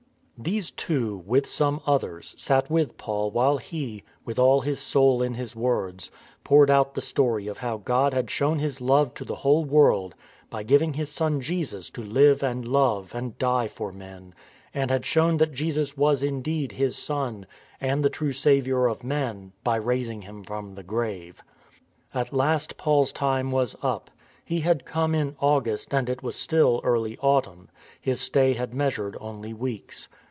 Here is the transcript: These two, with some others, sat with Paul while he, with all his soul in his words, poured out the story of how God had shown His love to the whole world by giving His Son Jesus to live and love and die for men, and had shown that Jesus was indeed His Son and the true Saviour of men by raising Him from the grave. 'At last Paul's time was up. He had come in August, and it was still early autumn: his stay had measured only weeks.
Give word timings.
These 0.43 0.71
two, 0.71 1.17
with 1.27 1.45
some 1.45 1.81
others, 1.85 2.33
sat 2.35 2.67
with 2.67 2.97
Paul 2.97 3.29
while 3.29 3.57
he, 3.59 4.01
with 4.25 4.39
all 4.39 4.61
his 4.61 4.79
soul 4.79 5.21
in 5.21 5.35
his 5.35 5.55
words, 5.55 6.09
poured 6.43 6.71
out 6.71 6.95
the 6.95 6.99
story 7.01 7.45
of 7.45 7.59
how 7.59 7.77
God 7.77 8.11
had 8.11 8.27
shown 8.31 8.57
His 8.57 8.81
love 8.81 9.13
to 9.13 9.23
the 9.23 9.35
whole 9.35 9.63
world 9.63 10.15
by 10.49 10.63
giving 10.63 10.93
His 10.95 11.11
Son 11.11 11.41
Jesus 11.41 11.91
to 11.91 12.01
live 12.01 12.41
and 12.41 12.67
love 12.67 13.13
and 13.13 13.37
die 13.37 13.67
for 13.67 13.91
men, 13.91 14.33
and 14.73 14.89
had 14.89 15.05
shown 15.05 15.37
that 15.37 15.53
Jesus 15.53 15.95
was 15.95 16.23
indeed 16.23 16.71
His 16.71 16.97
Son 16.97 17.45
and 17.79 18.03
the 18.03 18.09
true 18.09 18.33
Saviour 18.33 18.87
of 18.87 19.03
men 19.03 19.51
by 19.63 19.75
raising 19.75 20.23
Him 20.23 20.43
from 20.43 20.73
the 20.73 20.81
grave. 20.81 21.43
'At 22.15 22.33
last 22.33 22.77
Paul's 22.77 23.11
time 23.11 23.51
was 23.51 23.75
up. 23.83 24.09
He 24.43 24.61
had 24.61 24.85
come 24.85 25.13
in 25.13 25.35
August, 25.39 25.93
and 25.93 26.09
it 26.09 26.23
was 26.23 26.35
still 26.35 26.81
early 26.83 27.15
autumn: 27.19 27.69
his 28.01 28.19
stay 28.19 28.53
had 28.53 28.73
measured 28.73 29.15
only 29.19 29.53
weeks. 29.53 30.09